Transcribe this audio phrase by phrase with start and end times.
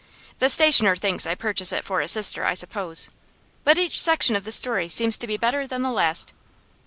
[0.39, 3.11] The stationer thinks I purchase it for a sister, I suppose.
[3.63, 6.33] But each section of the story seems to be better than the last.